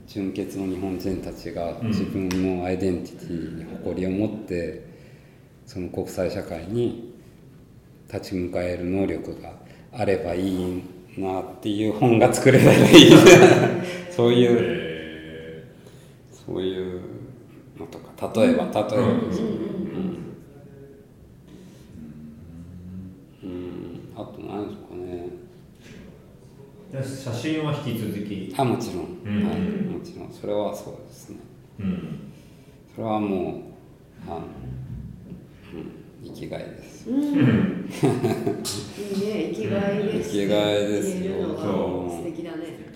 [0.07, 4.85] 純潔の日本人たちが自分のアイデンティティに誇りを持って
[5.65, 7.13] その国際社会に
[8.11, 9.51] 立ち向かえる能力が
[9.91, 10.83] あればいい
[11.17, 13.11] なっていう本が作れたらいい
[14.09, 15.65] そういうえ
[16.31, 17.01] そういう
[17.77, 20.33] のとか例えば例えばですようん
[23.43, 28.53] うんあと何ですかねーで写真は引き続き。
[28.57, 29.47] あもちろん、うん。
[29.47, 30.31] はい、もちろん。
[30.31, 31.37] それはそうですね。
[31.79, 32.31] うん。
[32.95, 33.39] それはもう
[34.27, 34.41] あの、
[35.73, 35.91] うん、
[36.23, 37.09] 生きがいです。
[37.09, 37.21] うん。
[37.21, 37.31] いいね
[39.53, 40.31] 生きがいです。
[40.31, 41.55] 生きがいですよ。
[42.09, 42.87] 素敵だね。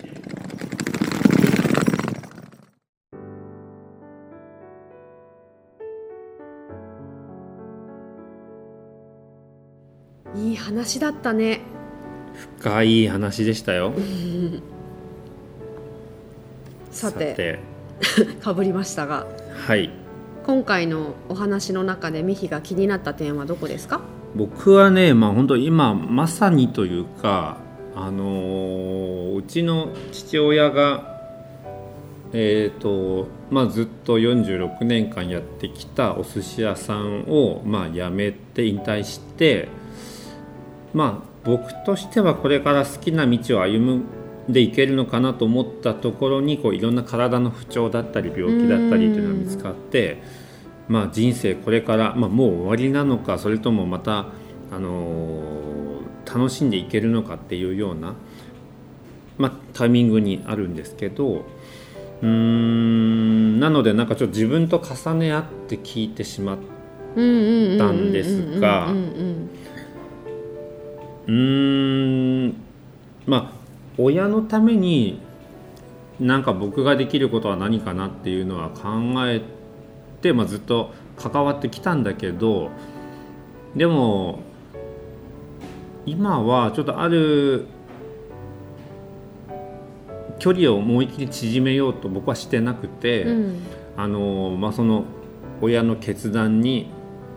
[10.34, 11.60] いい話だったね
[12.60, 13.92] 深い話でしたよ。
[16.90, 17.58] さて。
[18.42, 19.26] かぶ りましたが。
[19.66, 19.90] はい。
[20.44, 24.00] 今回のお話の中でミヒが気になった点はどこですか？
[24.34, 27.58] 僕はねまあ本当今まさにというか
[27.94, 31.12] あのーうちの父親が
[32.32, 39.68] えーとまあ、ずっと46年間やってきたお寿司屋さんを、まあ、辞めて引退して
[40.94, 44.04] まあ僕としてはこれから好きな道を歩ん
[44.48, 50.22] でいけるのかなと思ったところにこういろんな体の不調だったり病気だったりというのが見つかって、
[50.88, 54.26] まあ、人生これから、まあ、もう終わりなのかそれともまた、
[54.70, 55.62] あのー
[56.24, 58.14] 楽しんでいけるのかっていうような、
[59.38, 61.44] まあ、タイミングにあるんですけど
[62.22, 67.20] うーんなのでなんかちょっと自分と重ね合って聞いてしまった
[67.90, 68.92] んですが
[71.26, 72.54] うん。
[73.26, 73.52] まあ
[73.98, 75.20] 親のために
[76.20, 78.90] なんか僕ができることは何かなっていうのは考
[79.26, 79.42] え
[80.20, 82.70] て、まあ、ずっと関わってきたんだけど
[83.74, 84.40] でも
[86.06, 87.66] 今はちょっとある
[90.38, 93.62] 距離を思い切り縮めようと僕はしてなくて、うん。
[93.96, 95.04] あのまあ、その
[95.60, 96.90] 親の決断に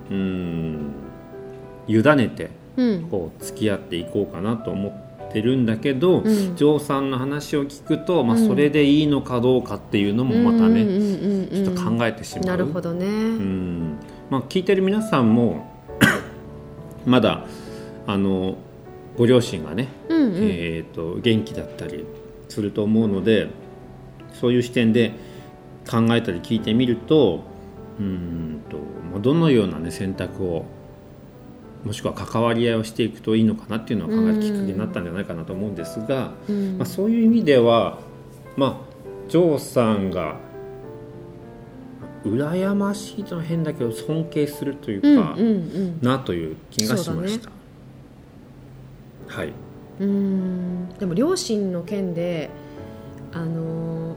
[0.10, 0.94] うん
[1.88, 2.52] 委ねてうん
[3.10, 6.56] こう付き合っていこうかなと思ってるんだけど、うん。
[6.56, 8.48] ジョーさんの話を聞くと、まあ、うん。
[8.48, 12.46] それでいいのかどうかっていうのもまたね、ちょっと考えてしまう。
[12.46, 13.98] なるほどね、うん。
[14.30, 15.72] まあ、聞いてる皆さんも
[17.06, 17.46] まだ
[18.08, 18.58] あの
[19.18, 20.34] ご両親がね、うんうん。
[20.42, 22.06] えー、と元気だったり
[22.50, 23.50] すると思うので
[24.34, 25.12] そういう視点で
[25.90, 27.44] 考えたり聞いてみると
[28.00, 28.78] うーんと
[29.12, 30.66] まあどのような、ね、選択を
[31.86, 36.78] もしくは関わり合いをしていくといいのかなっていうのを考えるきっかけになったんじゃないかなと思うんですが、うん。
[36.80, 38.00] まあ、そういう意味では、
[38.58, 40.38] まあ、ジョーさんが
[42.24, 47.52] 羨ましいとの変だけど尊敬するというか、うんうんなという気がしました。
[49.28, 49.54] はい。
[50.00, 50.10] うん。
[50.10, 52.50] うんでも両親の件で
[53.32, 54.16] あのー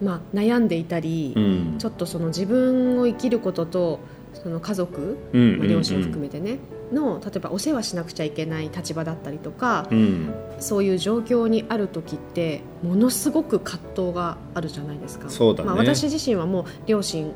[0.00, 1.74] まあ悩んでいたり、うん。
[1.78, 4.00] ちょっとその自分を生きることと
[4.34, 6.58] その家族、うんまあ、両親を含めてね、
[6.92, 10.34] の例えばお世話しなくちゃいけない立場だったりとか、うん。
[10.60, 15.30] そういう状況にある時ってものすごく葛藤があるじゃないですか。
[15.30, 15.68] そうだね。
[15.68, 17.32] まあ、私自身はもう両親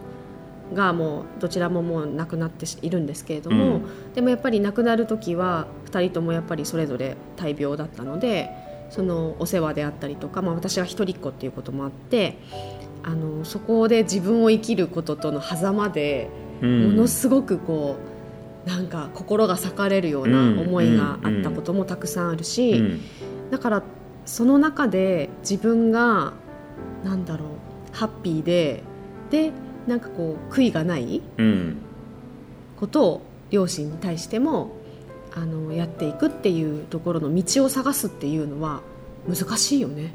[0.75, 3.83] がもうどちらももう亡くなっているんですけれども、
[4.15, 8.51] でもやっぱり亡くなる時は2人ともやっぱりそれぞれ大病だったので
[8.91, 12.39] そのお世話であったりとか、まあ、私は一人っ子っていうこともあって
[13.03, 16.31] あのそこで自分を生きることとの狭間で
[16.63, 16.97] もうん。
[16.97, 17.97] のすごくこ
[18.67, 23.01] うなんか心が裂かれるような思いがあったこともたくさんあるし、うん。
[23.51, 23.83] だから
[24.25, 26.33] その中で自分が
[27.05, 27.49] なんだろう
[27.93, 28.83] ハッピーで
[29.31, 29.51] で
[29.87, 31.77] なんかこう悔いがないうん。
[32.79, 34.73] ことを両親に対しても
[35.35, 38.81] あのやっていくっていうところの道を探すっていうのは
[39.29, 40.15] 難しいよね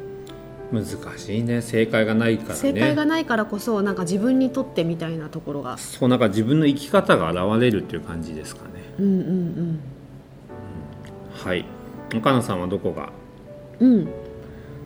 [0.71, 0.85] 難
[1.17, 1.61] しいね。
[1.61, 2.55] 正解がないからね。
[2.55, 5.77] 正解がないからこそなんか自分にとってみたいなところが。
[5.77, 8.69] そうなんか自分の生き方が現れるっていう感じですかね。
[8.99, 9.79] うんうん
[11.31, 11.65] はい。
[12.15, 13.11] 岡野さんはどこが？
[13.79, 13.93] うん。
[13.93, 14.09] うん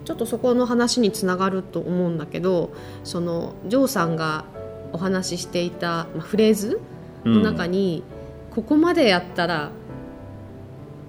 [0.04, 2.74] ちょっとそこの話につながると思うんだけど
[3.04, 4.46] そのジョーさんが
[4.94, 6.82] お話ししていた、まあ、フレーズ
[7.24, 8.04] の中に、
[8.50, 9.70] ここまでやったら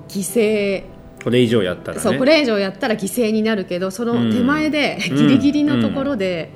[0.09, 0.85] 犠牲
[1.23, 2.03] これ以上やったらね。
[2.03, 5.17] そうこれ以上やったら犠牲になるけどその手前でうん。
[5.17, 6.51] ギリギリのところで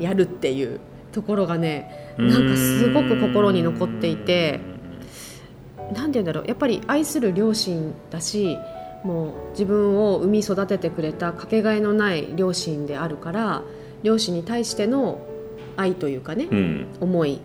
[0.00, 0.80] やるっていう
[1.12, 4.60] ところがねなんかすごく心に残っていて
[5.92, 8.58] なんて言うんだろうやっぱり愛する両親だし
[9.04, 13.62] もう自分を産み育ててくれたかけがえのない両親であるから
[14.02, 15.20] 両親に対しての
[15.76, 16.86] 愛というかね、うん。
[17.00, 17.40] 思い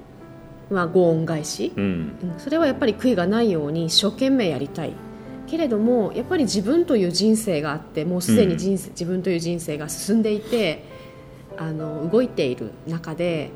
[0.70, 2.18] はご恩返し、うん。
[2.22, 2.40] うん。
[2.40, 4.94] それはやっぱり悔いがないように一生懸命やりたい
[5.50, 10.84] けれどもやっぱり自分という人生があってもうすでに人生、自分という人生が進んでいて
[11.58, 13.50] あの動いている中で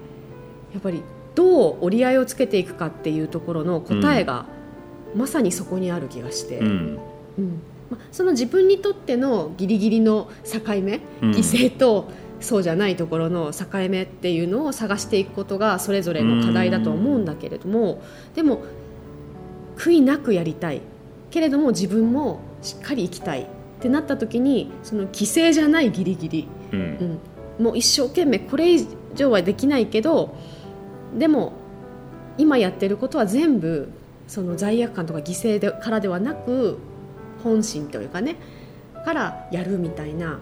[0.73, 1.03] やっぱり
[1.35, 4.45] どう折り合いをつけていくかっていうところの答えが、
[5.15, 6.99] まさにそこにある気がして、うん。
[7.37, 7.61] うん。
[7.89, 11.31] まその自分にとってのギリギリの境目、うん。
[11.31, 18.01] 犠牲とそうじゃないところの境目っていうのを探していくことがそれぞれの課題だと思うんだけれども、
[18.35, 18.61] でも
[19.75, 20.81] 悔いなくやりたい
[21.33, 23.45] けれども自分もしっかり生きたいっ
[23.81, 27.19] てなった時にその犠牲じゃないギリギリ、うん。
[27.59, 30.37] うん、もう一生懸命これ以上はできないけど
[31.17, 31.53] でも
[32.37, 33.89] 今やってることは全部
[34.27, 36.77] その罪悪感とか犠牲でからではなく
[37.43, 38.35] 本心というかね
[39.03, 40.39] からやるみたいな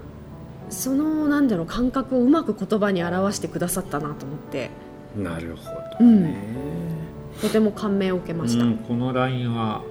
[0.70, 4.70] そのなんだろう感覚をうまく言葉に表してくださったなと思って。
[5.16, 6.24] なるほどうん。
[6.24, 6.36] ね、
[7.42, 8.66] とても感銘を受けました。
[8.66, 9.84] うんこのラインは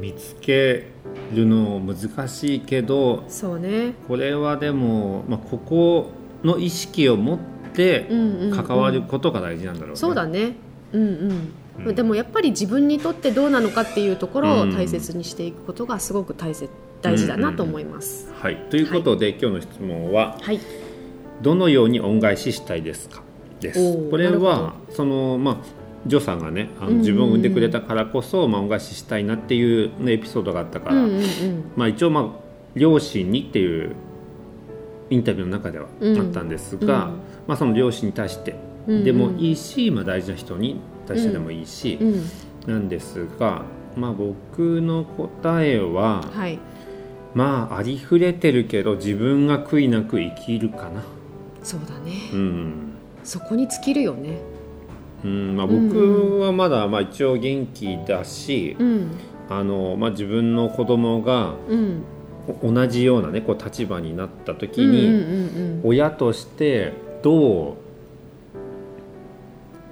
[0.00, 0.86] 見つけ
[1.34, 3.94] るの難しいけどそうね。
[4.06, 6.10] これはでも、まあ、ここ
[6.44, 7.38] の意識を持っ
[7.74, 8.64] てうんうんうん。
[8.64, 9.96] 関わることが大事なんだろうね。
[9.96, 10.54] そうだね。
[10.92, 11.52] うんうん。
[11.86, 11.94] うん。
[11.94, 14.72] でもやっぱり自分にとってどうなのかっていうところをうん。
[14.72, 16.70] 大切にしていくことがすごく大切
[17.00, 18.28] 大事だなと思います。
[18.34, 20.58] はい、ということで、今日の質問ははい、
[21.42, 23.22] どのように恩返ししたいですか？
[23.60, 24.10] です。
[24.10, 25.56] これはそのまあ
[26.06, 27.00] ジョーさんがねあのうんうんうん。
[27.00, 31.24] 自分を産んでくれたからこそ、まあ、恩返ししたいなっていう、ね、エピソードがあったから、うんうんうん。
[31.76, 32.26] まあ、一応、まあ、
[32.74, 33.94] 両親にっていう
[35.10, 37.12] インタビューの中ではうんあったんですが、うん
[37.46, 38.54] まあ、その両親に対して
[38.86, 39.04] うんうん。
[39.04, 42.24] でもいいし、まあ、大事な人に対してでもいいし、うん。
[42.66, 43.62] なんですが、
[43.96, 46.58] まあ、僕の答えは、はい。
[47.34, 51.02] まあありふれてるけど自分が悔いなく生きるかな。
[51.62, 52.12] そうだね。
[52.32, 52.72] うん。
[53.22, 54.38] そこに尽きるよね
[55.24, 59.10] うんまあ、僕はまだまあ一応元気だし、うん。
[59.50, 61.54] あのまあ、自分の子供が
[62.62, 65.88] 同じような、ね、こう立場になった時うんうんに、うん。
[65.88, 66.92] 親として
[67.22, 67.78] ど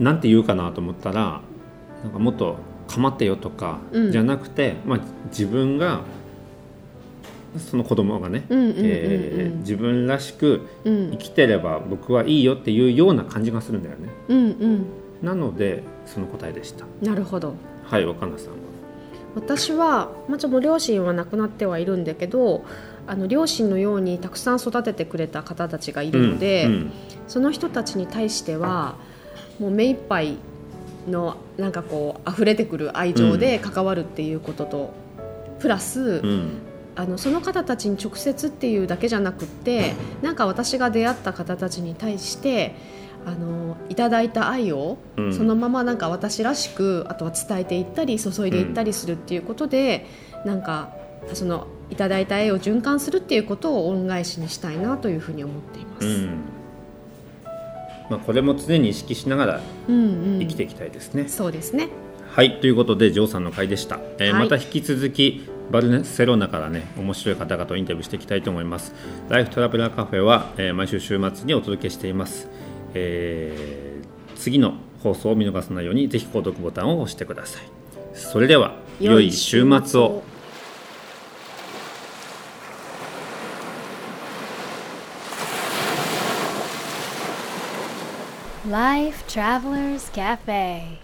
[0.00, 1.40] うなんて言うかなと思ったら
[2.04, 2.56] なんかもっと
[2.86, 4.12] 構ってよとか、うん。
[4.12, 5.00] じゃなくて、まあ、
[5.30, 6.02] 自分が
[7.56, 8.44] その子供がね、
[9.60, 11.10] 自分らしくうん。
[11.12, 14.08] 生きてれば僕はいいよっていうような感じがするんだよね。
[14.28, 14.86] うんうん
[15.26, 16.86] なのでその答えでした。
[17.02, 17.54] なるほど
[17.84, 18.56] はい、若菜さんは？
[19.34, 22.64] 私は、まあ、ちょっと両親は亡くなってはいるんだけど
[23.06, 26.92] あの両親のようにたくさん育ててくれた方たちがいるので、うん
[27.28, 28.94] その人たちに対しては
[29.58, 30.36] もう目いっぱい
[31.08, 34.94] のなんかこう溢れてくる愛情で関わるっていうことと、
[35.58, 36.50] プラス、うん
[36.96, 42.74] あのその方たちに直接っていうだけじゃなくってなんか私が出会った方たちに対して
[43.26, 50.06] あのいただいた愛を、うんそのままなんか私らしくあとは伝えていったり注いでいったりするっていうことで、
[50.44, 50.94] なんか
[51.34, 56.06] そのいただいた愛を循環するっていうことを恩返しにしたいなというふうに思っています。
[56.06, 56.44] うん
[58.08, 61.28] まあ、これも常に意識しながらうんうん生きていきたいですね。
[61.28, 61.88] そうですね。
[62.28, 68.94] はいということでジョーさんの回でした、えーはいまた引き続きバルセロナからね面白い方々をインタビューしていきたいと思います。
[69.28, 72.48] ライフトラベラーカフェは、えー、毎週週末にお届けしています、
[72.94, 77.62] えー、次の放送を見逃さないようにぜひ購読ボタンを押してください。
[78.14, 80.22] それでは良い週末を
[88.70, 90.98] 「Life Travelers Cafe」